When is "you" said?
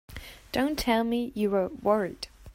1.35-1.51